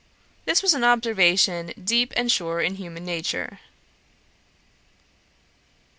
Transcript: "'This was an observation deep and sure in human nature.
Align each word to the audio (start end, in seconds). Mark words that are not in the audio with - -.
"'This 0.47 0.63
was 0.63 0.73
an 0.73 0.83
observation 0.83 1.73
deep 1.79 2.11
and 2.17 2.31
sure 2.31 2.59
in 2.59 2.77
human 2.77 3.05
nature. 3.05 3.59